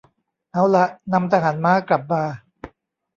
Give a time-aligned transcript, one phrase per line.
[0.53, 2.23] เอาล่ะ นำทหารม้ากลับมา